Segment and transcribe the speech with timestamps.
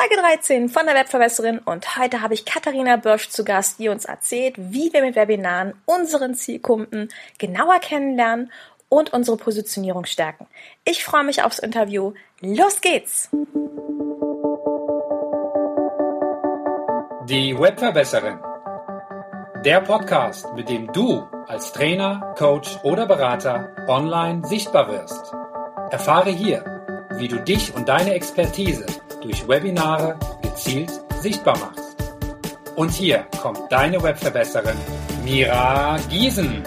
[0.00, 4.06] Folge 13 von der Webverbesserin und heute habe ich Katharina Börsch zu Gast, die uns
[4.06, 8.50] erzählt, wie wir mit Webinaren unseren Zielkunden genauer kennenlernen
[8.88, 10.46] und unsere Positionierung stärken.
[10.84, 12.14] Ich freue mich aufs Interview.
[12.40, 13.28] Los geht's!
[17.28, 18.38] Die Webverbesserin.
[19.66, 25.34] Der Podcast, mit dem du als Trainer, Coach oder Berater online sichtbar wirst.
[25.90, 26.64] Erfahre hier,
[27.16, 28.86] wie du dich und deine Expertise
[29.22, 31.96] durch Webinare gezielt sichtbar machst.
[32.76, 34.76] Und hier kommt deine Webverbesserin
[35.24, 36.62] Mira Giesen.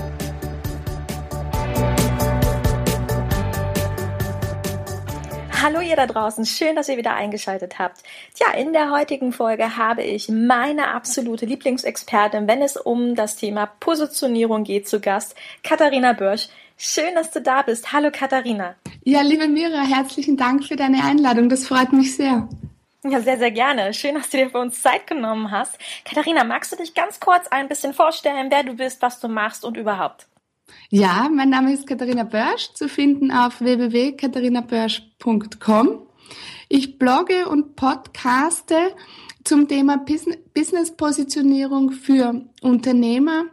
[5.94, 8.04] Ihr da draußen, schön, dass ihr wieder eingeschaltet habt.
[8.34, 13.68] Tja, in der heutigen Folge habe ich meine absolute Lieblingsexpertin, wenn es um das Thema
[13.80, 16.48] Positionierung geht, zu Gast, Katharina Börsch.
[16.78, 17.94] Schön, dass du da bist.
[17.94, 18.76] Hallo Katharina.
[19.04, 21.48] Ja, liebe Mira, herzlichen Dank für deine Einladung.
[21.48, 22.50] Das freut mich sehr.
[23.04, 23.94] Ja, sehr, sehr gerne.
[23.94, 25.78] Schön, dass du dir für uns Zeit genommen hast.
[26.06, 29.64] Katharina, magst du dich ganz kurz ein bisschen vorstellen, wer du bist, was du machst
[29.64, 30.26] und überhaupt?
[30.90, 36.08] Ja, mein Name ist Katharina Börsch, zu finden auf www.katharinabörsch.com.
[36.70, 38.96] Ich blogge und podcaste
[39.44, 40.04] zum Thema
[40.54, 43.44] Business-Positionierung für Unternehmer,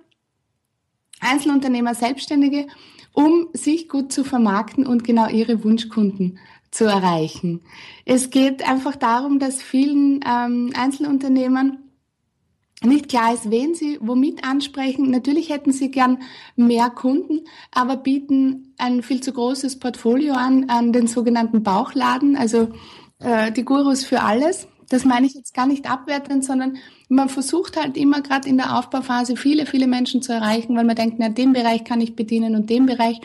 [1.20, 2.68] Einzelunternehmer, Selbstständige
[3.12, 6.38] um sich gut zu vermarkten und genau ihre Wunschkunden
[6.70, 7.62] zu erreichen.
[8.04, 11.78] Es geht einfach darum, dass vielen ähm, Einzelunternehmern
[12.82, 15.10] nicht klar ist, wen sie womit ansprechen.
[15.10, 16.18] Natürlich hätten sie gern
[16.56, 22.68] mehr Kunden, aber bieten ein viel zu großes Portfolio an, an den sogenannten Bauchladen, also
[23.18, 24.66] äh, die Gurus für alles.
[24.88, 26.78] Das meine ich jetzt gar nicht abwertend, sondern
[27.08, 30.96] man versucht halt immer gerade in der Aufbauphase viele, viele Menschen zu erreichen, weil man
[30.96, 33.20] denkt, na, den Bereich kann ich bedienen und den Bereich.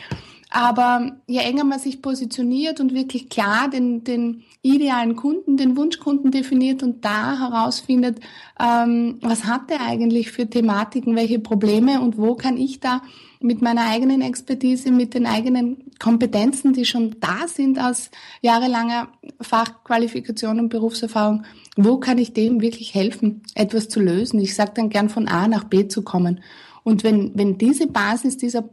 [0.50, 6.30] Aber je enger man sich positioniert und wirklich klar den, den idealen Kunden, den Wunschkunden
[6.30, 8.20] definiert und da herausfindet,
[8.60, 13.02] ähm, was hat er eigentlich für Thematiken, welche Probleme und wo kann ich da
[13.40, 19.08] mit meiner eigenen Expertise, mit den eigenen Kompetenzen, die schon da sind aus jahrelanger
[19.40, 21.44] Fachqualifikation und Berufserfahrung,
[21.76, 24.40] wo kann ich dem wirklich helfen, etwas zu lösen?
[24.40, 26.40] Ich sage dann gern von A nach B zu kommen.
[26.82, 28.64] Und wenn, wenn diese Basis, dieser,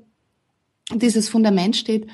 [0.91, 2.07] dieses Fundament steht,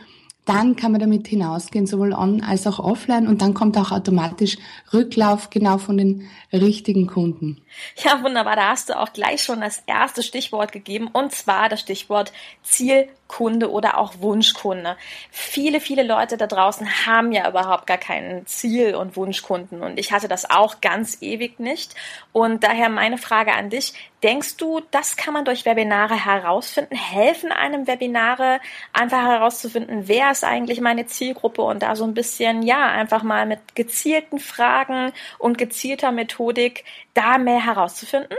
[0.49, 4.57] dann kann man damit hinausgehen, sowohl on als auch offline und dann kommt auch automatisch
[4.91, 7.61] Rücklauf genau von den richtigen Kunden.
[8.03, 8.55] Ja, wunderbar.
[8.55, 12.33] Da hast du auch gleich schon das erste Stichwort gegeben und zwar das Stichwort
[12.63, 14.97] Zielkunde oder auch Wunschkunde.
[15.29, 20.11] Viele, viele Leute da draußen haben ja überhaupt gar keinen Ziel- und Wunschkunden und ich
[20.11, 21.93] hatte das auch ganz ewig nicht.
[22.33, 23.93] Und daher meine Frage an dich.
[24.23, 26.95] Denkst du, das kann man durch Webinare herausfinden?
[26.95, 28.59] Helfen einem Webinare
[28.91, 33.45] einfach herauszufinden, wer ist eigentlich meine Zielgruppe und da so ein bisschen, ja, einfach mal
[33.45, 36.83] mit gezielten Fragen und gezielter Methodik
[37.13, 38.37] da mehr herauszufinden?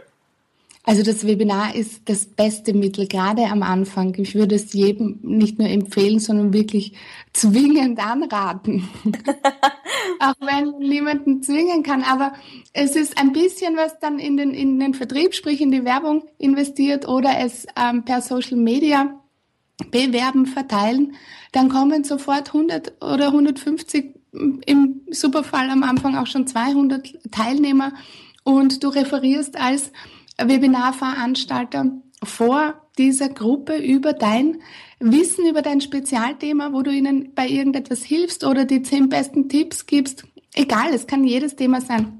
[0.84, 4.15] Also das Webinar ist das beste Mittel, gerade am Anfang.
[4.16, 6.94] Ich würde es jedem nicht nur empfehlen, sondern wirklich
[7.34, 8.89] zwingend anraten.
[10.21, 12.03] Auch wenn niemanden zwingen kann.
[12.03, 12.33] Aber
[12.72, 16.25] es ist ein bisschen was dann in den, in den Vertrieb, sprich in die Werbung
[16.39, 19.19] investiert oder es ähm, per Social Media
[19.91, 21.14] bewerben, verteilen.
[21.52, 27.92] Dann kommen sofort 100 oder 150, im Superfall am Anfang auch schon 200 Teilnehmer
[28.44, 29.91] und du referierst als
[30.38, 31.92] Webinarveranstalter
[32.22, 34.60] vor dieser Gruppe über dein
[35.00, 39.86] Wissen, über dein Spezialthema, wo du ihnen bei irgendetwas hilfst oder die zehn besten Tipps
[39.86, 40.24] gibst.
[40.54, 42.19] Egal, es kann jedes Thema sein.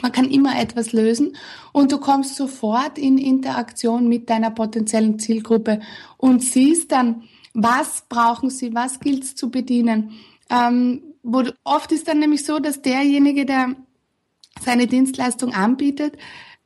[0.00, 1.36] Man kann immer etwas lösen
[1.72, 5.80] und du kommst sofort in Interaktion mit deiner potenziellen Zielgruppe
[6.16, 10.12] und siehst dann, was brauchen sie, was gilt es zu bedienen.
[10.48, 13.76] Ähm, wo, oft ist dann nämlich so, dass derjenige, der
[14.60, 16.16] seine Dienstleistung anbietet,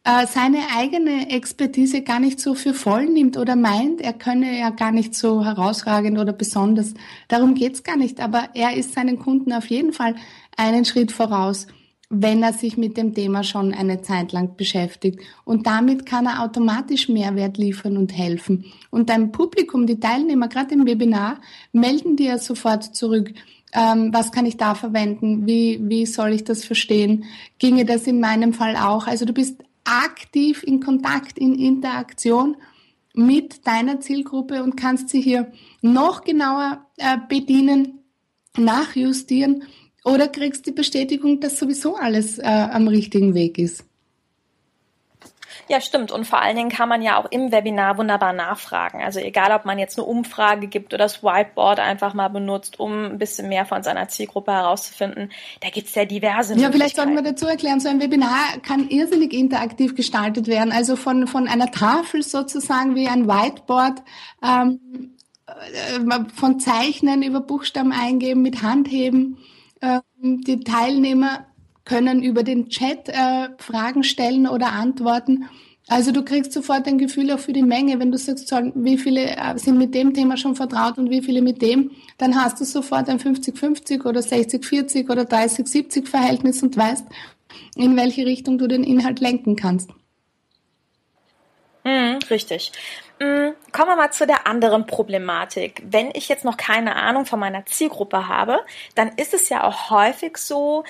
[0.05, 4.71] äh, seine eigene Expertise gar nicht so für voll nimmt oder meint, er könne ja
[4.71, 6.95] gar nicht so herausragend oder besonders.
[7.27, 8.21] Darum geht's gar nicht.
[8.21, 10.15] Aber er ist seinen Kunden auf jeden Fall
[10.57, 11.67] einen Schritt voraus,
[12.09, 15.21] wenn er sich mit dem Thema schon eine Zeit lang beschäftigt.
[15.45, 18.65] Und damit kann er automatisch Mehrwert liefern und helfen.
[18.91, 21.41] Und dein Publikum, die Teilnehmer, gerade im Webinar,
[21.73, 23.33] melden dir sofort zurück
[23.73, 27.25] ähm, was kann ich da verwenden, wie, wie soll ich das verstehen,
[27.59, 29.07] ginge das in meinem Fall auch.
[29.07, 32.57] Also du bist aktiv in Kontakt, in Interaktion
[33.15, 35.53] mit deiner Zielgruppe und kannst sie hier
[35.83, 38.01] noch genauer äh, bedienen,
[38.57, 39.65] nachjustieren
[40.07, 43.85] oder kriegst die Bestätigung, dass sowieso alles äh, am richtigen Weg ist.
[45.69, 46.13] Ja, stimmt.
[46.13, 49.03] Und vor allen Dingen kann man ja auch im Webinar wunderbar nachfragen.
[49.03, 53.07] Also egal, ob man jetzt eine Umfrage gibt oder das Whiteboard einfach mal benutzt, um
[53.07, 55.33] ein bisschen mehr von seiner Zielgruppe herauszufinden.
[55.61, 59.33] Da gibt's ja diverse Ja, vielleicht sollten wir dazu erklären, so ein Webinar kann irrsinnig
[59.33, 60.71] interaktiv gestaltet werden.
[60.71, 64.03] Also von, von einer Tafel sozusagen wie ein Whiteboard,
[64.45, 65.17] ähm,
[65.49, 69.39] äh, von Zeichnen über Buchstaben eingeben, mit Handheben.
[69.83, 71.47] Ähm, die Teilnehmer
[71.85, 75.49] können über den Chat äh, Fragen stellen oder antworten.
[75.89, 79.37] Also du kriegst sofort ein Gefühl auch für die Menge, wenn du sagst, wie viele
[79.37, 82.65] äh, sind mit dem Thema schon vertraut und wie viele mit dem, dann hast du
[82.65, 87.07] sofort ein 50-50 oder 60-40 oder 30-70 Verhältnis und weißt,
[87.77, 89.91] in welche Richtung du den Inhalt lenken kannst.
[91.85, 92.73] Mhm, richtig.
[93.21, 95.83] Mm, kommen wir mal zu der anderen Problematik.
[95.85, 98.61] Wenn ich jetzt noch keine Ahnung von meiner Zielgruppe habe,
[98.95, 100.85] dann ist es ja auch häufig so,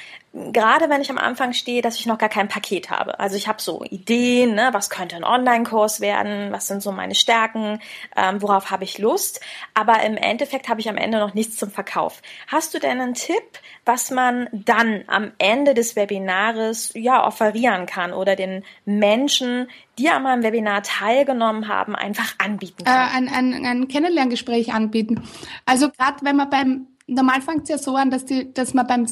[0.53, 3.19] gerade wenn ich am Anfang stehe, dass ich noch gar kein Paket habe.
[3.19, 7.15] Also ich habe so Ideen, ne, was könnte ein Online-Kurs werden, was sind so meine
[7.15, 7.81] Stärken,
[8.17, 9.41] ähm, worauf habe ich Lust.
[9.75, 12.23] Aber im Endeffekt habe ich am Ende noch nichts zum Verkauf.
[12.47, 13.43] Hast du denn einen Tipp,
[13.85, 19.69] was man dann am Ende des Webinares ja offerieren kann oder den Menschen,
[19.99, 22.87] die an meinem Webinar teilgenommen haben, einfach anbieten kann?
[22.87, 25.23] Äh, ein, ein, ein Kennenlerngespräch anbieten.
[25.65, 28.87] Also gerade wenn man beim normal fängt es ja so an, dass, die, dass man
[28.87, 29.07] beim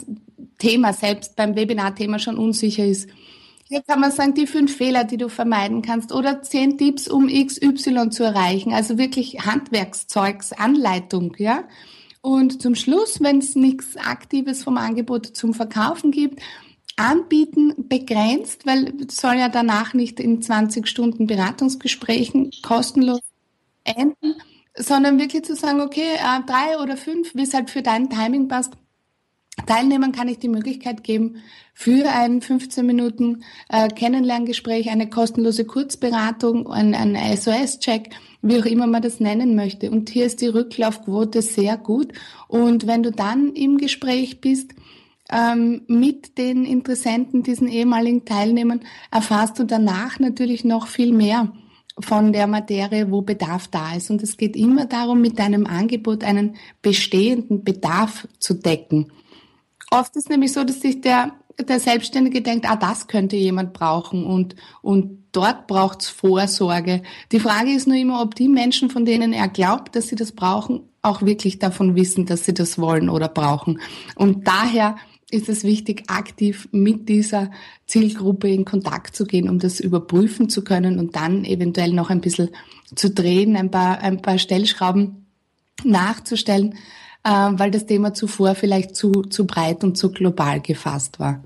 [0.59, 3.09] Thema selbst, beim Webinar-Thema schon unsicher ist.
[3.67, 7.29] Hier kann man sagen, die fünf Fehler, die du vermeiden kannst oder zehn Tipps, um
[7.29, 8.73] XY zu erreichen.
[8.73, 11.65] Also wirklich Handwerkszeugs, Anleitung, ja.
[12.21, 16.41] Und zum Schluss, wenn es nichts Aktives vom Angebot zum Verkaufen gibt,
[16.97, 23.21] anbieten begrenzt, weil soll ja danach nicht in 20 Stunden Beratungsgesprächen kostenlos
[23.85, 24.35] enden,
[24.77, 28.49] sondern wirklich zu sagen, okay, äh, drei oder fünf, wie es halt für dein Timing
[28.49, 28.73] passt,
[29.67, 31.37] Teilnehmern kann ich die Möglichkeit geben,
[31.75, 38.11] für ein 15 Minuten äh, Kennenlerngespräch, eine kostenlose Kurzberatung, ein, ein SOS-Check,
[38.43, 39.91] wie auch immer man das nennen möchte.
[39.91, 42.13] Und hier ist die Rücklaufquote sehr gut.
[42.49, 44.75] Und wenn du dann im Gespräch bist,
[45.31, 48.81] ähm, mit den Interessenten, diesen ehemaligen Teilnehmern,
[49.11, 51.53] erfahrst du danach natürlich noch viel mehr
[51.99, 54.11] von der Materie, wo Bedarf da ist.
[54.11, 59.13] Und es geht immer darum, mit deinem Angebot einen bestehenden Bedarf zu decken.
[59.91, 64.25] Oft ist nämlich so, dass sich der, der Selbstständige denkt, ah, das könnte jemand brauchen
[64.25, 67.03] und, und dort braucht's Vorsorge.
[67.31, 70.33] Die Frage ist nur immer, ob die Menschen, von denen er glaubt, dass sie das
[70.33, 73.81] brauchen, auch wirklich davon wissen, dass sie das wollen oder brauchen.
[74.17, 74.97] Und daher
[75.31, 77.51] ist es wichtig, aktiv mit dieser
[77.87, 82.21] Zielgruppe in Kontakt zu gehen, um das überprüfen zu können und dann eventuell noch ein
[82.21, 82.51] bisschen
[82.95, 85.27] zu drehen, ein paar, ein paar Stellschrauben
[85.83, 86.75] nachzustellen,
[87.25, 91.43] äh, weil das Thema zuvor vielleicht zu, zu breit und zu global gefasst war.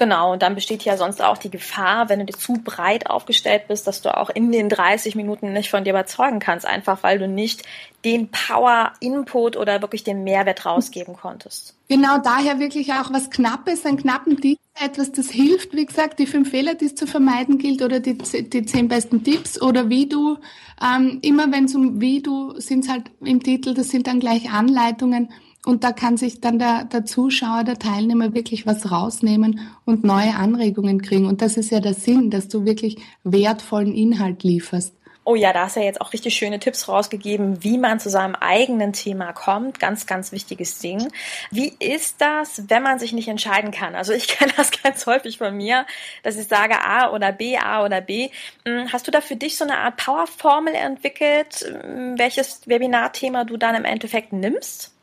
[0.00, 3.86] Genau, und dann besteht ja sonst auch die Gefahr, wenn du zu breit aufgestellt bist,
[3.86, 7.28] dass du auch in den 30 Minuten nicht von dir überzeugen kannst, einfach weil du
[7.28, 7.64] nicht
[8.02, 11.76] den Power-Input oder wirklich den Mehrwert rausgeben konntest.
[11.90, 16.26] Genau, daher wirklich auch was Knappes, einen knappen Tipp, etwas, das hilft, wie gesagt, die
[16.26, 20.08] fünf Fehler, die es zu vermeiden gilt oder die, die zehn besten Tipps oder wie
[20.08, 20.38] du,
[20.82, 24.18] ähm, immer wenn es um wie du, sind es halt im Titel, das sind dann
[24.18, 25.28] gleich Anleitungen,
[25.70, 30.34] und da kann sich dann der, der Zuschauer, der Teilnehmer wirklich was rausnehmen und neue
[30.34, 31.26] Anregungen kriegen.
[31.26, 34.94] Und das ist ja der Sinn, dass du wirklich wertvollen Inhalt lieferst.
[35.24, 38.08] Oh ja, da hast du ja jetzt auch richtig schöne Tipps rausgegeben, wie man zu
[38.08, 39.78] seinem eigenen Thema kommt.
[39.78, 41.12] Ganz, ganz wichtiges Ding.
[41.50, 43.94] Wie ist das, wenn man sich nicht entscheiden kann?
[43.94, 45.86] Also ich kenne das ganz häufig von mir,
[46.22, 48.30] dass ich sage A oder B, A oder B.
[48.66, 53.58] Hm, hast du da für dich so eine Art Powerformel entwickelt, hm, welches Webinarthema du
[53.58, 54.94] dann im Endeffekt nimmst?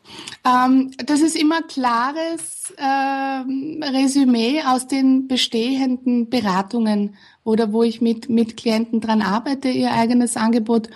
[0.44, 8.28] Ähm, das ist immer klares äh, Resümee aus den bestehenden Beratungen oder wo ich mit,
[8.28, 10.90] mit Klienten dran arbeite, ihr eigenes Angebot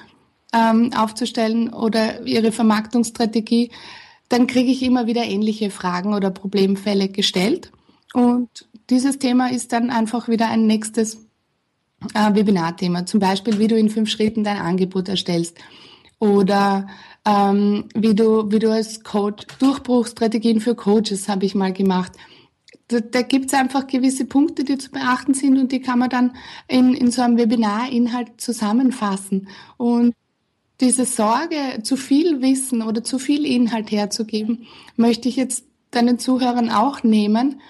[0.53, 3.71] ähm, aufzustellen oder ihre Vermarktungsstrategie,
[4.29, 7.73] dann kriege ich immer wieder ähnliche Fragen oder Problemfälle gestellt.
[8.15, 8.49] Und
[8.91, 11.27] dieses Thema ist dann einfach wieder ein nächstes
[12.15, 13.07] äh, Webinarthema.
[13.07, 15.59] Zum Beispiel, wie du in fünf Schritten dein Angebot erstellst
[16.19, 16.87] oder
[17.25, 22.13] ähm, wie du, wie du als Coach, Durchbruchstrategien für Coaches habe ich mal gemacht.
[22.89, 26.11] Da, da gibt es einfach gewisse Punkte, die zu beachten sind und die kann man
[26.11, 26.37] dann
[26.69, 29.49] in, in so einem Webinarinhalt zusammenfassen.
[29.77, 30.15] Und
[30.81, 36.71] diese Sorge, zu viel Wissen oder zu viel Inhalt herzugeben, möchte ich jetzt deinen Zuhörern
[36.71, 37.61] auch nehmen,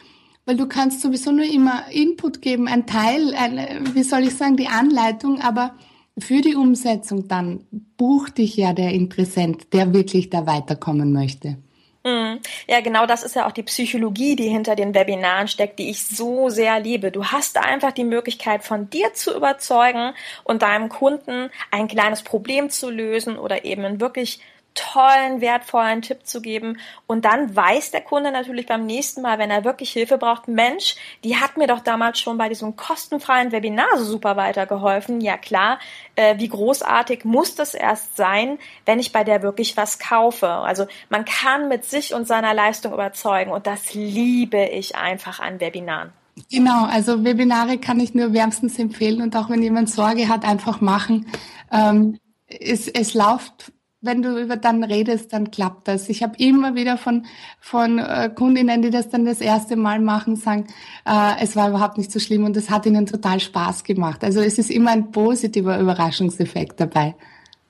[0.47, 4.57] weil du kannst sowieso nur immer Input geben, ein Teil, eine, wie soll ich sagen,
[4.57, 5.75] die Anleitung, aber
[6.19, 7.67] für die Umsetzung dann
[7.97, 11.57] bucht dich ja der Interessent, der wirklich da weiterkommen möchte.
[12.05, 12.41] Mhm.
[12.69, 16.05] Ja, genau das ist ja auch die Psychologie, die hinter den Webinaren steckt, die ich
[16.05, 17.13] so sehr liebe.
[17.13, 22.71] Du hast einfach die Möglichkeit, von dir zu überzeugen und deinem Kunden ein kleines Problem
[22.71, 24.41] zu lösen oder eben ein wirklich
[24.75, 26.79] tollen, wertvollen Tipp zu geben.
[27.07, 30.97] Und dann weiß der Kunde natürlich beim nächsten Mal, wenn er wirklich Hilfe braucht, Mensch,
[31.25, 35.21] die hat mir doch damals schon bei diesem kostenfreien Webinar so super weitergeholfen.
[35.21, 35.79] Ja klar,
[36.17, 40.49] äh, wie großartig muss das erst sein, wenn ich bei der wirklich was kaufe.
[40.49, 45.61] Also man kann mit sich und seiner Leistung überzeugen und das liebe ich einfach an
[45.61, 46.13] Webinaren.
[46.51, 50.81] Genau, also Webinare kann ich nur wärmstens empfehlen und auch wenn jemand Sorge hat, einfach
[50.81, 51.27] machen.
[51.71, 53.73] Ähm, es, es läuft
[54.03, 56.09] wenn du über dann redest, dann klappt das.
[56.09, 57.25] Ich habe immer wieder von,
[57.61, 60.67] von äh, Kundinnen, die das dann das erste Mal machen, sagen,
[61.07, 64.25] äh, es war überhaupt nicht so schlimm und es hat ihnen total Spaß gemacht.
[64.25, 67.15] Also es ist immer ein positiver Überraschungseffekt dabei.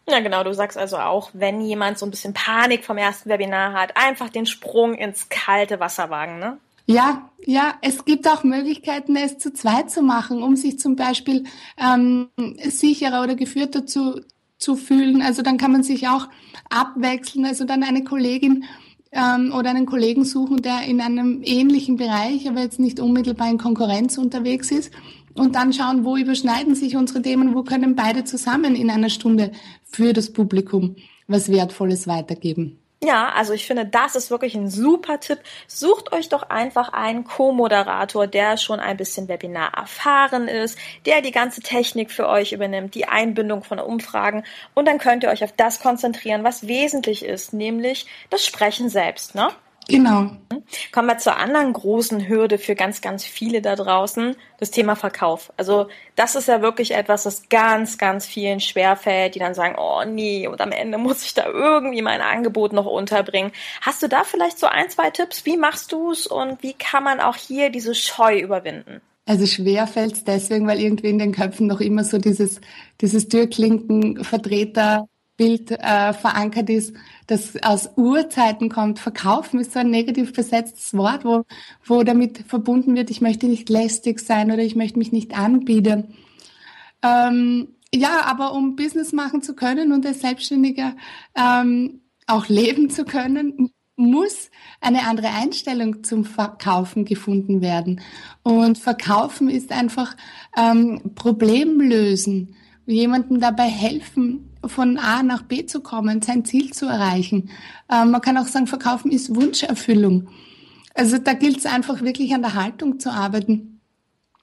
[0.09, 0.43] Ja, genau.
[0.43, 4.31] Du sagst also auch, wenn jemand so ein bisschen Panik vom ersten Webinar hat, einfach
[4.31, 6.59] den Sprung ins kalte Wasser wagen, ne?
[6.87, 11.45] Ja, ja, es gibt auch Möglichkeiten, es zu zweit zu machen, um sich zum Beispiel
[11.79, 12.29] ähm,
[12.65, 14.21] sicherer oder geführter zu,
[14.63, 15.23] zu fühlen.
[15.23, 16.29] Also dann kann man sich auch
[16.71, 18.65] abwechseln, also dann eine Kollegin
[19.11, 23.59] ähm, oder einen Kollegen suchen, der in einem ähnlichen Bereich, aber jetzt nicht unmittelbar in
[23.59, 24.93] Konkurrenz unterwegs ist
[25.35, 29.53] und dann schauen, wo überschneiden sich unsere Themen, wo können beide zusammen in einer Stunde
[29.85, 30.97] für das Publikum
[31.29, 32.82] was Wertvolles weitergeben.
[33.05, 35.41] Ja, also ich finde, das ist wirklich ein super Tipp.
[35.67, 41.33] Sucht euch doch einfach einen Co-Moderator, der schon ein bisschen Webinar erfahren ist, der die
[41.33, 44.45] ganze Technik für euch übernimmt, die Einbindung von Umfragen
[44.75, 49.35] und dann könnt ihr euch auf das konzentrieren, was wesentlich ist, nämlich das Sprechen selbst,
[49.35, 49.49] ne?
[49.89, 50.31] Genau.
[50.93, 55.53] Kommen wir zur anderen großen Hürde für ganz, ganz viele da draußen, das Thema Verkauf.
[55.57, 60.05] Also das ist ja wirklich etwas, das ganz, ganz vielen schwerfällt, die dann sagen, oh
[60.07, 63.53] nee, und am Ende muss ich da irgendwie mein Angebot noch unterbringen.
[63.81, 65.45] Hast du da vielleicht so ein, zwei Tipps?
[65.45, 69.01] Wie machst du es und wie kann man auch hier diese Scheu überwinden?
[69.25, 72.61] Also schwer fällt es deswegen, weil irgendwie in den Köpfen noch immer so dieses,
[73.01, 76.95] dieses Türklinken-Vertreter Bild äh, verankert ist,
[77.27, 78.99] das aus Urzeiten kommt.
[78.99, 81.45] Verkaufen ist so ein negativ besetztes Wort, wo,
[81.85, 86.15] wo damit verbunden wird, ich möchte nicht lästig sein oder ich möchte mich nicht anbieten.
[87.03, 90.97] Ähm, ja, aber um Business machen zu können und als Selbstständiger
[91.35, 98.01] ähm, auch leben zu können, muss eine andere Einstellung zum Verkaufen gefunden werden.
[98.43, 100.17] Und Verkaufen ist einfach
[100.57, 106.87] ähm, Problem lösen, jemandem dabei helfen, von A nach B zu kommen, sein Ziel zu
[106.87, 107.51] erreichen.
[107.91, 110.29] Ähm, man kann auch sagen, Verkaufen ist Wunscherfüllung.
[110.95, 113.81] Also da gilt es einfach wirklich an der Haltung zu arbeiten.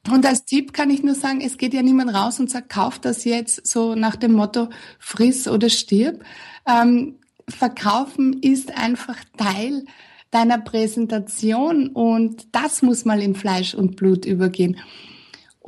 [0.10, 3.00] Und als Tipp kann ich nur sagen, es geht ja niemand raus und sagt, kauf
[3.00, 6.24] das jetzt so nach dem Motto, friss oder stirb.
[6.66, 7.16] Ähm,
[7.48, 9.86] Verkaufen ist einfach Teil
[10.32, 14.78] deiner Präsentation und das muss mal in Fleisch und Blut übergehen.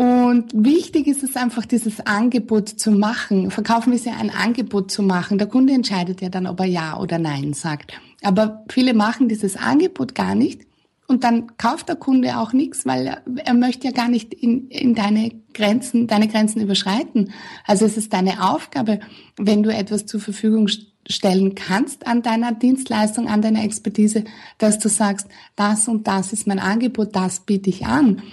[0.02, 3.52] Und wichtig ist es einfach, dieses Angebot zu machen.
[3.52, 5.38] Verkaufen ist ja ein Angebot zu machen.
[5.38, 7.94] Der Kunde entscheidet ja dann, ob er Ja oder Nein sagt.
[8.24, 10.64] Aber viele machen dieses Angebot gar nicht.
[11.06, 14.70] Und dann kauft der Kunde auch nichts, weil er, er möchte ja gar nicht in,
[14.70, 17.32] in deine Grenzen, deine Grenzen überschreiten.
[17.68, 19.02] Also es ist deine Aufgabe,
[19.38, 20.68] wenn du etwas zur Verfügung
[21.08, 24.24] stellen kannst an deiner Dienstleistung, an deiner Expertise,
[24.58, 28.24] dass du sagst, das und das ist mein Angebot, das biete ich an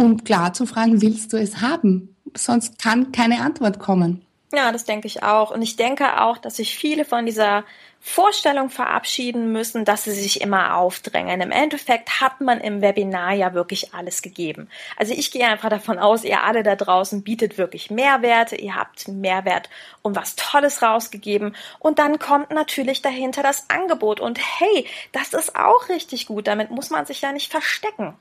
[0.00, 2.16] um klar zu fragen, willst du es haben?
[2.34, 4.24] Sonst kann keine Antwort kommen.
[4.52, 5.50] Ja, das denke ich auch.
[5.52, 7.64] Und ich denke auch, dass sich viele von dieser
[8.00, 11.42] Vorstellung verabschieden müssen, dass sie sich immer aufdrängen.
[11.42, 14.68] Im Endeffekt hat man im Webinar ja wirklich alles gegeben.
[14.96, 19.06] Also ich gehe einfach davon aus, ihr alle da draußen bietet wirklich Mehrwerte, ihr habt
[19.06, 19.68] Mehrwert
[20.00, 25.54] und was Tolles rausgegeben und dann kommt natürlich dahinter das Angebot und hey, das ist
[25.54, 28.14] auch richtig gut, damit muss man sich ja nicht verstecken.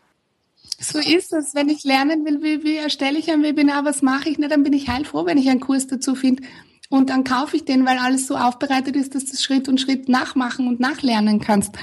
[0.79, 1.55] So ist es.
[1.55, 4.63] Wenn ich lernen will, wie, wie erstelle ich ein Webinar, was mache ich, na, dann
[4.63, 6.43] bin ich heilfroh, wenn ich einen Kurs dazu finde.
[6.89, 10.09] Und dann kaufe ich den, weil alles so aufbereitet ist, dass du Schritt und Schritt
[10.09, 11.75] nachmachen und nachlernen kannst.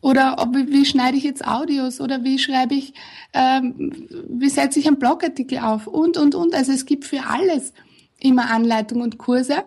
[0.00, 2.94] Oder ob, wie schneide ich jetzt Audios oder wie schreibe ich,
[3.32, 3.92] ähm,
[4.28, 6.54] wie setze ich einen Blogartikel auf und, und, und.
[6.54, 7.72] Also es gibt für alles
[8.20, 9.64] immer Anleitungen und Kurse.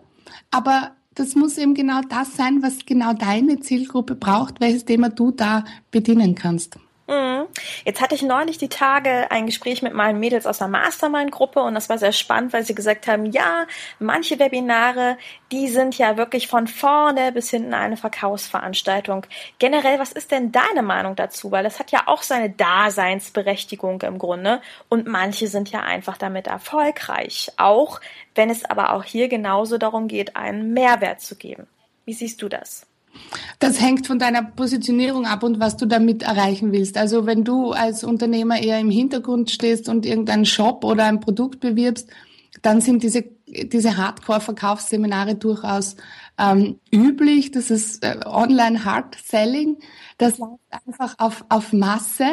[0.52, 5.32] Aber das muss eben genau das sein, was genau deine Zielgruppe braucht, welches Thema du
[5.32, 6.78] da bedienen kannst.
[7.08, 7.48] Mhm.
[7.86, 11.74] Jetzt hatte ich neulich die Tage ein Gespräch mit meinen Mädels aus der Mastermind-Gruppe und
[11.74, 13.66] das war sehr spannend, weil sie gesagt haben, ja,
[14.00, 15.18] manche Webinare,
[15.52, 19.26] die sind ja wirklich von vorne bis hinten eine Verkaufsveranstaltung.
[19.58, 21.50] Generell, was ist denn deine Meinung dazu?
[21.52, 26.48] Weil das hat ja auch seine Daseinsberechtigung im Grunde und manche sind ja einfach damit
[26.48, 27.54] erfolgreich.
[27.56, 28.02] Auch
[28.36, 31.68] wenn es aber auch hier genauso darum geht, einen Mehrwert zu geben.
[32.04, 32.86] Wie siehst du das?
[33.60, 36.98] Das hängt von deiner Positionierung ab und was du damit erreichen willst.
[36.98, 41.60] Also wenn du als Unternehmer eher im Hintergrund stehst und irgendeinen Shop oder ein Produkt
[41.60, 42.08] bewirbst,
[42.62, 45.96] dann sind diese, diese Hardcore-Verkaufsseminare durchaus
[46.38, 47.52] ähm, üblich.
[47.52, 49.78] Das ist äh, Online-Hard-Selling.
[50.20, 52.28] Das läuft einfach auf, auf Masse.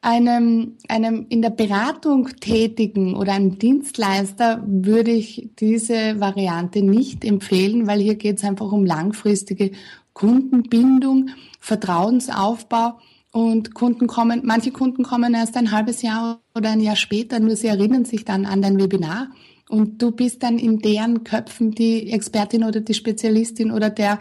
[0.00, 7.88] Einem, einem in der Beratung tätigen oder einem Dienstleister würde ich diese Variante nicht empfehlen,
[7.88, 9.72] weil hier geht es einfach um langfristige
[10.18, 12.98] Kundenbindung, Vertrauensaufbau
[13.30, 17.54] und Kunden kommen, manche Kunden kommen erst ein halbes Jahr oder ein Jahr später, nur
[17.54, 19.28] sie erinnern sich dann an dein Webinar
[19.68, 24.18] und du bist dann in deren Köpfen die Expertin oder die Spezialistin oder der,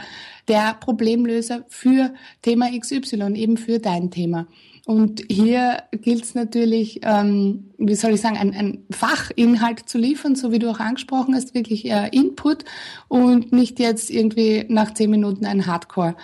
[0.47, 4.47] der Problemlöser für Thema XY, eben für dein Thema.
[4.85, 10.35] Und hier gilt es natürlich, ähm, wie soll ich sagen, ein, ein Fachinhalt zu liefern,
[10.35, 12.63] so wie du auch angesprochen hast, wirklich äh, Input
[13.09, 16.15] und nicht jetzt irgendwie nach zehn Minuten ein Hardcore.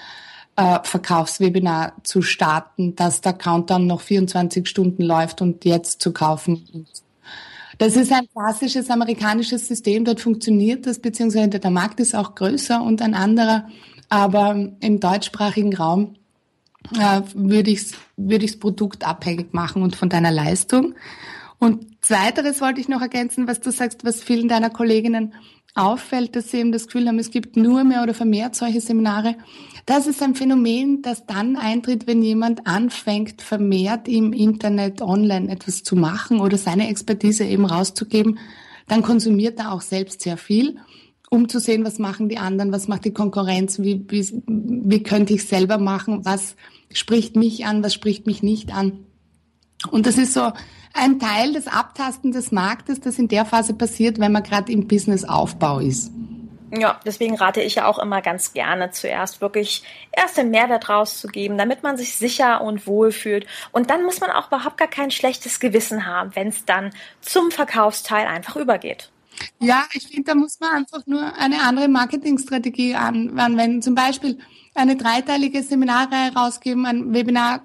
[0.56, 6.86] Äh, Verkaufswebinar zu starten, dass der Countdown noch 24 Stunden läuft und jetzt zu kaufen.
[7.78, 12.82] Das ist ein klassisches amerikanisches System, dort funktioniert das, beziehungsweise der Markt ist auch größer
[12.82, 13.68] und ein anderer,
[14.10, 16.16] aber im deutschsprachigen Raum
[17.00, 17.88] äh, würde ich
[18.18, 20.96] würde ich's Produkt abhängig machen und von deiner Leistung.
[21.58, 25.34] Und zweiteres wollte ich noch ergänzen, was du sagst, was vielen deiner Kolleginnen
[25.76, 29.36] auffällt, dass sie eben das Gefühl haben, es gibt nur mehr oder vermehrt solche Seminare.
[29.86, 35.84] Das ist ein Phänomen, das dann eintritt, wenn jemand anfängt, vermehrt im Internet online etwas
[35.84, 38.40] zu machen oder seine Expertise eben rauszugeben.
[38.88, 40.78] Dann konsumiert er auch selbst sehr viel
[41.34, 45.34] um zu sehen, was machen die anderen, was macht die Konkurrenz, wie, wie, wie könnte
[45.34, 46.56] ich selber machen, was
[46.94, 49.00] spricht mich an, was spricht mich nicht an.
[49.90, 50.52] Und das ist so
[50.94, 54.88] ein Teil des Abtasten des Marktes, das in der Phase passiert, wenn man gerade im
[54.88, 56.12] Businessaufbau ist.
[56.76, 61.56] Ja, deswegen rate ich ja auch immer ganz gerne zuerst wirklich erst den Mehrwert rauszugeben,
[61.58, 63.46] damit man sich sicher und wohl fühlt.
[63.72, 67.52] Und dann muss man auch überhaupt gar kein schlechtes Gewissen haben, wenn es dann zum
[67.52, 69.12] Verkaufsteil einfach übergeht.
[69.60, 73.84] Ja, ich finde, da muss man einfach nur eine andere Marketingstrategie anwenden.
[73.84, 74.40] Zum Beispiel
[74.74, 77.62] eine dreiteilige Seminarreihe rausgeben, ein Webinar,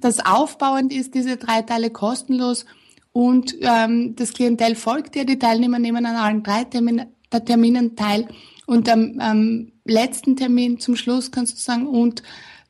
[0.00, 2.66] das aufbauend ist, diese drei Teile kostenlos
[3.12, 8.28] und ähm, das Klientel folgt dir, die Teilnehmer nehmen an allen drei Terminen, Terminen teil
[8.66, 12.22] und am ähm, letzten Termin zum Schluss kannst du sagen und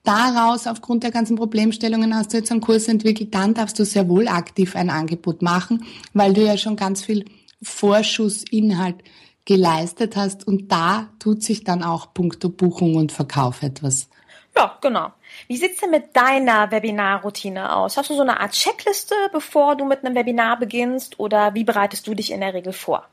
[0.03, 4.09] daraus aufgrund der ganzen Problemstellungen hast du jetzt einen Kurs entwickelt, dann darfst du sehr
[4.09, 7.25] wohl aktiv ein Angebot machen, weil du ja schon ganz viel
[7.63, 8.97] Vorschussinhalt
[9.45, 14.09] geleistet hast und da tut sich dann auch puncto Buchung und Verkauf etwas.
[14.55, 15.13] Ja, genau.
[15.49, 17.97] Wie sieht's denn mit deiner Webinarroutine aus?
[17.97, 22.07] Hast du so eine Art Checkliste, bevor du mit einem Webinar beginnst oder wie bereitest
[22.07, 23.09] du dich in der Regel vor?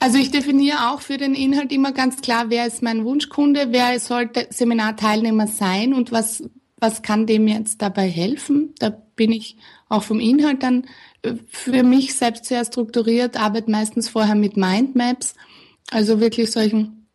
[0.00, 4.00] Also ich definiere auch für den Inhalt immer ganz klar, wer ist mein Wunschkunde, wer
[4.00, 6.42] sollte Seminarteilnehmer sein und was,
[6.78, 8.74] was kann dem jetzt dabei helfen.
[8.78, 9.56] Da bin ich
[9.88, 10.86] auch vom Inhalt dann
[11.48, 15.34] für mich selbst sehr strukturiert, arbeite meistens vorher mit Mindmaps,
[15.90, 17.06] also wirklich solchen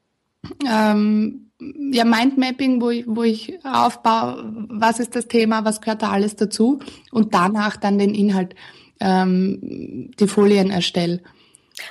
[0.70, 6.12] ähm, ja, Mindmapping, wo ich, wo ich aufbaue, was ist das Thema, was gehört da
[6.12, 6.80] alles dazu
[7.12, 8.56] und danach dann den Inhalt,
[9.00, 11.22] ähm, die Folien erstelle.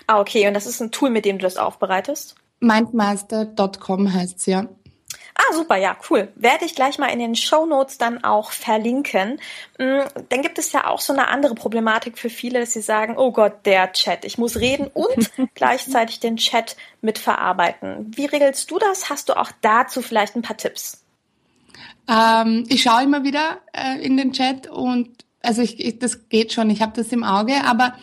[0.07, 2.37] Ah, okay, und das ist ein Tool, mit dem du das aufbereitest?
[2.61, 4.69] Mindmaster.com heißt es ja.
[5.37, 6.33] Ah, super, ja, cool.
[6.37, 9.41] Werde ich gleich mal in den Show Notes dann auch verlinken.
[9.79, 13.17] Mm, dann gibt es ja auch so eine andere Problematik für viele, dass sie sagen,
[13.19, 14.25] oh Gott, der Chat.
[14.25, 18.13] Ich muss reden und gleichzeitig den Chat mitverarbeiten.
[18.15, 19.11] Wie regelst du das?
[19.11, 21.03] Hast du auch dazu vielleicht ein paar Tipps?
[22.09, 26.53] Ähm, ich schaue immer wieder äh, in den Chat und also ich, ich, das geht
[26.53, 27.95] schon, ich habe das im Auge, aber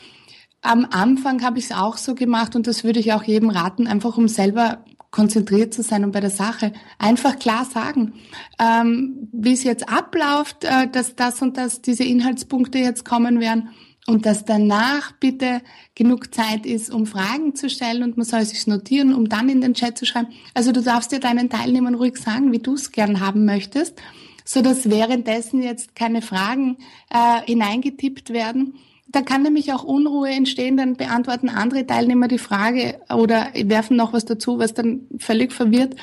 [0.61, 3.87] am Anfang habe ich es auch so gemacht und das würde ich auch jedem raten,
[3.87, 8.13] einfach um selber konzentriert zu sein und bei der Sache einfach klar sagen,
[8.59, 13.69] ähm, wie es jetzt abläuft, äh, dass das und das, diese Inhaltspunkte jetzt kommen werden
[14.07, 15.61] und dass danach bitte
[15.95, 19.61] genug Zeit ist, um Fragen zu stellen und man soll sich notieren, um dann in
[19.61, 20.29] den Chat zu schreiben.
[20.53, 24.01] Also du darfst dir deinen Teilnehmern ruhig sagen, wie du es gern haben möchtest,
[24.45, 26.77] so dass währenddessen jetzt keine Fragen
[27.09, 28.75] äh, hineingetippt werden
[29.11, 34.13] da kann nämlich auch Unruhe entstehen, dann beantworten andere Teilnehmer die Frage oder werfen noch
[34.13, 35.95] was dazu, was dann völlig verwirrt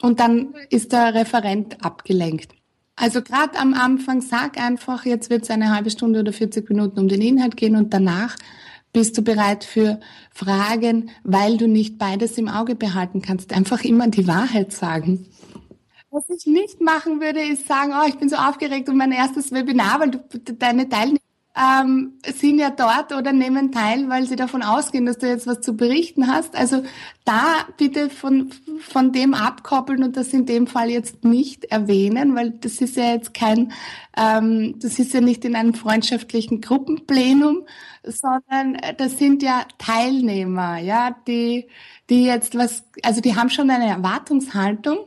[0.00, 2.52] und dann ist der Referent abgelenkt.
[2.96, 7.00] Also gerade am Anfang sag einfach, jetzt wird es eine halbe Stunde oder 40 Minuten
[7.00, 8.36] um den Inhalt gehen und danach
[8.92, 9.98] bist du bereit für
[10.32, 13.52] Fragen, weil du nicht beides im Auge behalten kannst.
[13.52, 15.26] Einfach immer die Wahrheit sagen.
[16.10, 19.50] Was ich nicht machen würde, ist sagen, oh, ich bin so aufgeregt um mein erstes
[19.50, 21.18] Webinar, weil du deine Teilnehmer
[21.56, 25.60] ähm, sind ja dort oder nehmen teil, weil sie davon ausgehen, dass du jetzt was
[25.60, 26.56] zu berichten hast.
[26.56, 26.82] Also
[27.24, 27.42] da
[27.76, 32.80] bitte von, von dem abkoppeln und das in dem Fall jetzt nicht erwähnen, weil das
[32.80, 33.72] ist ja jetzt kein,
[34.16, 37.64] ähm, das ist ja nicht in einem freundschaftlichen Gruppenplenum,
[38.02, 41.68] sondern das sind ja Teilnehmer, ja, die,
[42.10, 44.98] die jetzt was, also die haben schon eine Erwartungshaltung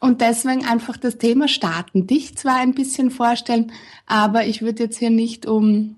[0.00, 2.06] und deswegen einfach das Thema starten.
[2.06, 3.72] Dich zwar ein bisschen vorstellen,
[4.06, 5.96] aber ich würde jetzt hier nicht um,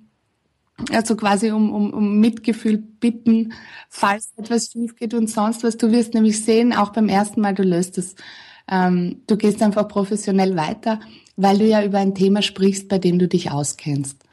[0.90, 3.52] also quasi um, um, um Mitgefühl bitten,
[3.88, 5.76] falls etwas schief geht und sonst was.
[5.76, 8.14] Du wirst nämlich sehen, auch beim ersten Mal, du löst es.
[8.70, 11.00] Ähm, du gehst einfach professionell weiter,
[11.36, 14.27] weil du ja über ein Thema sprichst, bei dem du dich auskennst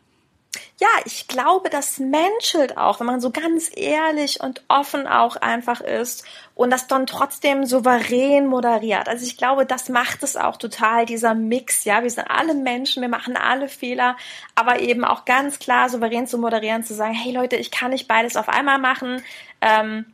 [0.80, 5.82] ja, ich glaube, das menschelt auch, wenn man so ganz ehrlich und offen auch einfach
[5.82, 9.08] ist und das dann trotzdem souverän moderiert.
[9.08, 12.04] Also ich glaube, das macht es auch total, dieser Mix, ja.
[12.04, 14.18] Wir sind alle Menschen, wir machen alle Fehler,
[14.56, 18.08] aber eben auch ganz klar souverän zu moderieren, zu sagen, hey Leute, ich kann nicht
[18.08, 19.22] beides auf einmal machen
[19.62, 20.06] ähm,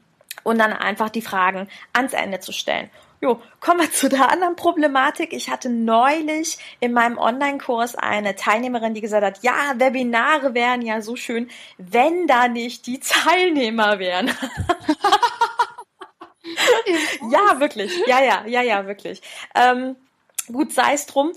[0.43, 2.89] und dann einfach die Fragen ans Ende zu stellen.
[3.21, 5.31] Jo, kommen wir zu der anderen Problematik.
[5.31, 11.01] Ich hatte neulich in meinem Online-Kurs eine Teilnehmerin, die gesagt hat, ja, Webinare wären ja
[11.01, 14.27] so schön, wenn da nicht die Teilnehmer wären.
[17.31, 17.91] ja, wirklich.
[18.07, 19.21] Ja, ja, ja, ja, wirklich.
[19.53, 19.95] Ähm,
[20.47, 21.31] gut, sei es drum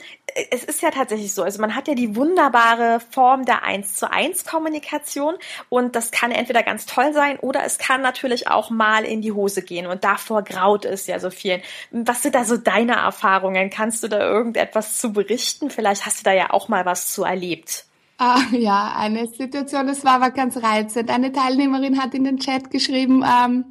[0.51, 4.11] es ist ja tatsächlich so, also man hat ja die wunderbare Form der 1 zu
[4.11, 5.35] 1 Kommunikation
[5.69, 9.33] und das kann entweder ganz toll sein oder es kann natürlich auch mal in die
[9.33, 11.63] Hose gehen und davor graut es ja so vielen.
[11.91, 13.71] Was sind da so deine Erfahrungen?
[13.71, 15.71] Kannst du da irgendetwas zu berichten?
[15.71, 17.85] Vielleicht hast du da ja auch mal was zu erlebt.
[18.19, 21.11] Ah, ja, eine Situation, das war aber ganz reizend.
[21.11, 23.65] Eine Teilnehmerin hat in den Chat geschrieben, ähm,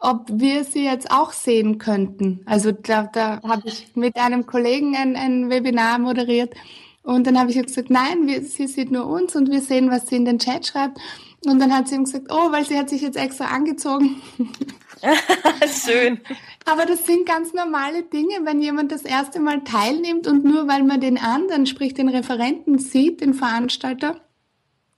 [0.00, 2.40] ob wir sie jetzt auch sehen könnten.
[2.46, 6.54] Also da, da habe ich mit einem Kollegen ein, ein Webinar moderiert
[7.02, 10.08] und dann habe ich gesagt, nein, wir, sie sieht nur uns und wir sehen, was
[10.08, 10.98] sie in den Chat schreibt.
[11.46, 14.20] Und dann hat sie ihm gesagt, oh, weil sie hat sich jetzt extra angezogen.
[15.82, 16.20] Schön.
[16.66, 20.82] Aber das sind ganz normale Dinge, wenn jemand das erste Mal teilnimmt und nur weil
[20.82, 24.20] man den anderen, sprich den Referenten sieht, den Veranstalter,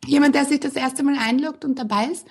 [0.05, 2.27] jemand, der sich das erste Mal einloggt und dabei ist,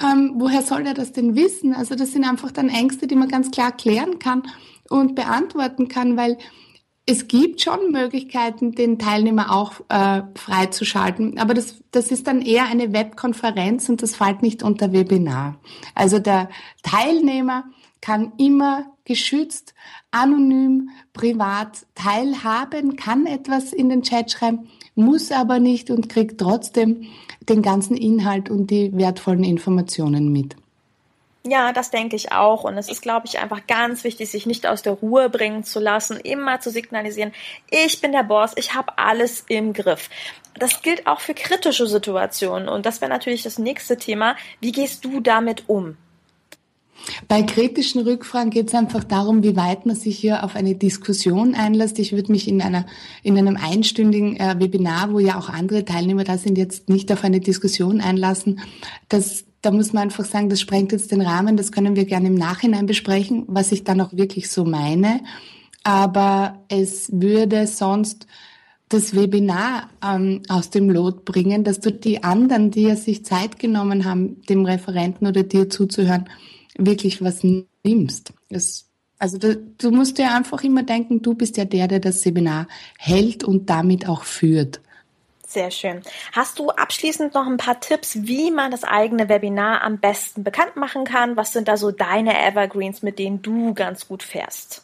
[0.00, 1.74] ähm, woher soll er das denn wissen?
[1.74, 4.42] Also das sind einfach dann Ängste, die man ganz klar klären kann
[4.88, 6.38] und beantworten kann, weil
[7.04, 12.66] es gibt schon Möglichkeiten, den Teilnehmer auch äh, freizuschalten, aber das, das ist dann eher
[12.66, 15.56] eine Webkonferenz und das fällt nicht unter Webinar.
[15.96, 16.48] Also der
[16.84, 17.64] Teilnehmer
[18.00, 19.74] kann immer geschützt,
[20.12, 27.06] anonym, privat teilhaben, kann etwas in den Chat schreiben, muss aber nicht und kriegt trotzdem
[27.48, 30.56] den ganzen Inhalt und die wertvollen Informationen mit.
[31.44, 32.62] Ja, das denke ich auch.
[32.62, 35.80] Und es ist, glaube ich, einfach ganz wichtig, sich nicht aus der Ruhe bringen zu
[35.80, 37.32] lassen, immer zu signalisieren,
[37.68, 40.08] ich bin der Boss, ich habe alles im Griff.
[40.54, 42.68] Das gilt auch für kritische Situationen.
[42.68, 44.36] Und das wäre natürlich das nächste Thema.
[44.60, 45.96] Wie gehst du damit um?
[47.28, 51.54] Bei kritischen Rückfragen geht es einfach darum, wie weit man sich hier auf eine Diskussion
[51.54, 51.98] einlässt.
[51.98, 52.86] Ich würde mich in einer
[53.22, 57.24] in einem einstündigen äh, Webinar, wo ja auch andere Teilnehmer da sind, jetzt nicht auf
[57.24, 58.60] eine Diskussion einlassen.
[59.08, 61.56] Das, da muss man einfach sagen, das sprengt jetzt den Rahmen.
[61.56, 65.20] Das können wir gerne im Nachhinein besprechen, was ich dann auch wirklich so meine.
[65.84, 68.26] Aber es würde sonst
[68.88, 73.58] das Webinar ähm, aus dem Lot bringen, dass du die anderen, die ja sich Zeit
[73.58, 76.28] genommen haben, dem Referenten oder dir zuzuhören,
[76.76, 77.42] wirklich was
[77.84, 78.32] nimmst.
[78.50, 78.86] Das,
[79.18, 82.66] also da, du musst dir einfach immer denken, du bist ja der, der das Seminar
[82.98, 84.80] hält und damit auch führt.
[85.46, 86.00] Sehr schön.
[86.32, 90.76] Hast du abschließend noch ein paar Tipps, wie man das eigene Webinar am besten bekannt
[90.76, 91.36] machen kann?
[91.36, 94.82] Was sind da so deine Evergreens, mit denen du ganz gut fährst?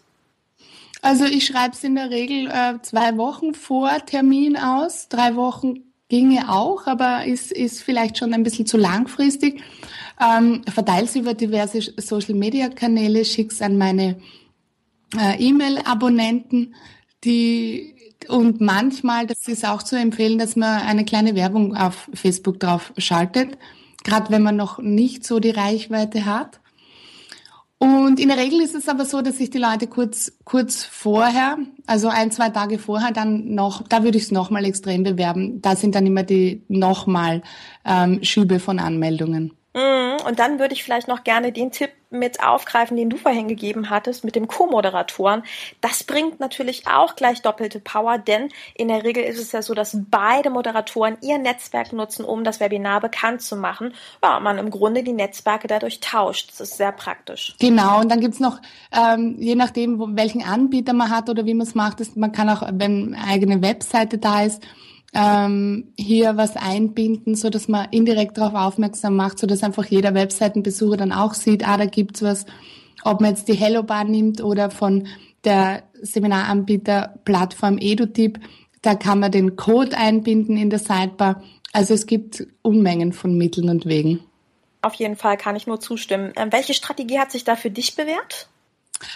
[1.00, 5.08] Also ich schreibe es in der Regel äh, zwei Wochen vor Termin aus.
[5.08, 9.62] Drei Wochen ginge auch, aber ist, ist vielleicht schon ein bisschen zu langfristig.
[10.20, 14.16] Ähm, verteile über diverse Social-Media-Kanäle, schick's an meine
[15.16, 16.74] äh, E-Mail-Abonnenten,
[17.24, 17.94] die
[18.26, 22.92] und manchmal, das ist auch zu empfehlen, dass man eine kleine Werbung auf Facebook drauf
[22.98, 23.56] schaltet,
[24.02, 26.60] gerade wenn man noch nicht so die Reichweite hat.
[27.78, 31.58] Und in der Regel ist es aber so, dass sich die Leute kurz, kurz vorher,
[31.86, 35.62] also ein, zwei Tage vorher, dann noch, da würde ich es nochmal extrem bewerben.
[35.62, 37.42] Da sind dann immer die nochmal
[37.84, 39.52] ähm, Schübe von Anmeldungen.
[39.74, 40.07] Mhm.
[40.24, 43.90] Und dann würde ich vielleicht noch gerne den Tipp mit aufgreifen, den du vorhin gegeben
[43.90, 45.42] hattest, mit dem Co-Moderatoren.
[45.80, 49.74] Das bringt natürlich auch gleich doppelte Power, denn in der Regel ist es ja so,
[49.74, 53.92] dass beide Moderatoren ihr Netzwerk nutzen, um das Webinar bekannt zu machen.
[54.22, 56.50] Ja, man im Grunde die Netzwerke dadurch tauscht.
[56.50, 57.54] Das ist sehr praktisch.
[57.60, 58.60] Genau, und dann gibt's noch,
[58.92, 62.48] ähm, je nachdem, welchen Anbieter man hat oder wie man es macht, ist, man kann
[62.48, 64.62] auch, wenn eine eigene Webseite da ist,
[65.14, 70.14] ähm, hier was einbinden, so dass man indirekt darauf aufmerksam macht, so dass einfach jeder
[70.14, 72.46] Webseitenbesucher dann auch sieht, ah, da gibt's was,
[73.04, 75.06] ob man jetzt die Hello Bar nimmt oder von
[75.44, 78.40] der Seminaranbieter Plattform EduTip,
[78.82, 81.42] da kann man den Code einbinden in der Sidebar.
[81.72, 84.20] Also es gibt Unmengen von Mitteln und Wegen.
[84.82, 86.32] Auf jeden Fall kann ich nur zustimmen.
[86.36, 88.48] Ähm, welche Strategie hat sich da für dich bewährt?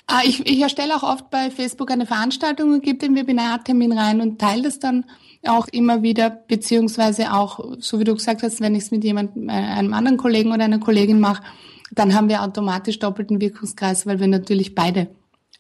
[0.07, 4.21] Ah, ich, ich erstelle auch oft bei Facebook eine Veranstaltung und gebe den Webinartermin rein
[4.21, 5.05] und teile das dann
[5.45, 9.49] auch immer wieder, beziehungsweise auch, so wie du gesagt hast, wenn ich es mit jemandem,
[9.49, 11.43] äh, einem anderen Kollegen oder einer Kollegin mache,
[11.91, 15.09] dann haben wir automatisch doppelten Wirkungskreis, weil wir natürlich beide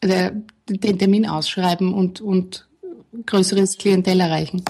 [0.00, 0.30] äh,
[0.68, 2.68] den Termin ausschreiben und, und
[3.26, 4.64] größeres Klientel erreichen.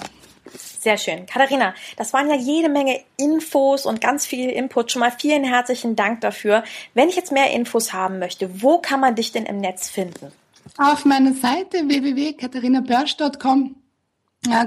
[0.83, 1.25] Sehr schön.
[1.27, 4.91] Katharina, das waren ja jede Menge Infos und ganz viel Input.
[4.91, 6.65] Schon mal vielen herzlichen Dank dafür.
[6.93, 10.33] Wenn ich jetzt mehr Infos haben möchte, wo kann man dich denn im Netz finden?
[10.77, 13.75] Auf meiner Seite www.katharinabörsch.com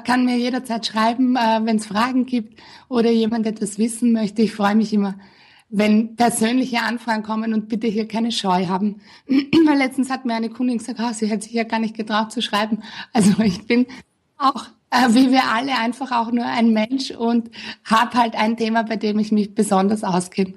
[0.04, 4.40] kann mir jederzeit schreiben, äh, wenn es Fragen gibt oder jemand etwas wissen möchte.
[4.40, 5.16] Ich freue mich immer,
[5.68, 9.02] wenn persönliche Anfragen kommen und bitte hier keine Scheu haben.
[9.76, 12.40] Letztens hat mir eine Kundin gesagt, oh, sie hätte sich ja gar nicht getraut zu
[12.40, 12.82] schreiben.
[13.12, 13.84] Also ich bin
[14.38, 17.50] auch, äh, wie wir alle, einfach auch nur ein Mensch und
[17.84, 20.54] habe halt ein Thema, bei dem ich mich besonders auskenne.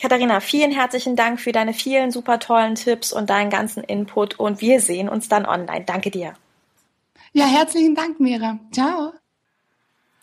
[0.00, 4.60] Katharina, vielen herzlichen Dank für deine vielen super tollen Tipps und deinen ganzen Input und
[4.60, 5.84] wir sehen uns dann online.
[5.84, 6.34] Danke dir.
[7.32, 8.58] Ja, herzlichen Dank, Mira.
[8.72, 9.12] Ciao.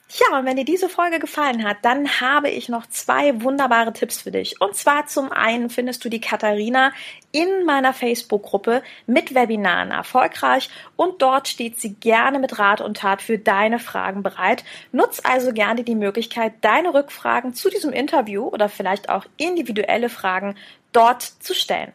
[0.07, 4.21] Ja, und wenn dir diese Folge gefallen hat, dann habe ich noch zwei wunderbare Tipps
[4.21, 4.61] für dich.
[4.61, 6.93] Und zwar zum einen findest du die Katharina
[7.31, 13.23] in meiner Facebook-Gruppe mit Webinaren erfolgreich und dort steht sie gerne mit Rat und Tat
[13.23, 14.63] für deine Fragen bereit.
[14.91, 20.55] Nutz also gerne die Möglichkeit, deine Rückfragen zu diesem Interview oder vielleicht auch individuelle Fragen
[20.91, 21.93] dort zu stellen.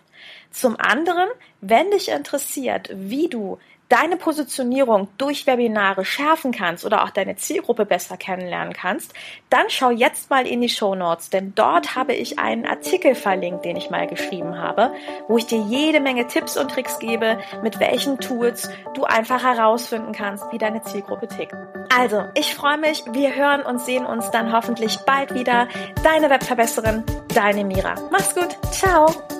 [0.51, 1.29] Zum anderen,
[1.61, 3.59] wenn dich interessiert, wie du
[3.91, 9.13] deine Positionierung durch Webinare schärfen kannst oder auch deine Zielgruppe besser kennenlernen kannst,
[9.51, 13.65] dann schau jetzt mal in die Show Notes, denn dort habe ich einen Artikel verlinkt,
[13.65, 14.93] den ich mal geschrieben habe,
[15.29, 20.13] wo ich dir jede Menge Tipps und Tricks gebe, mit welchen Tools du einfach herausfinden
[20.13, 21.55] kannst, wie deine Zielgruppe tickt.
[21.95, 25.67] Also, ich freue mich, wir hören und sehen uns dann hoffentlich bald wieder.
[26.05, 27.03] Deine Webverbesserin,
[27.35, 27.97] deine Mira.
[28.13, 29.40] Mach's gut, ciao!